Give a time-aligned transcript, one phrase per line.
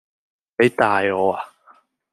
[0.57, 1.45] 你大我呀